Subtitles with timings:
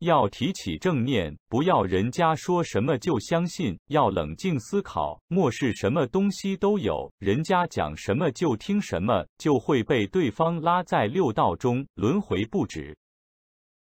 [0.00, 12.96] 要提起正念不要人家说什么就相信要冷静思考莫是什么东西都有人家讲什么就听什么就会被对方拉在六道中轮回不止。